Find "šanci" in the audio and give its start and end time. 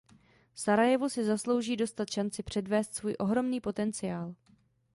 2.09-2.43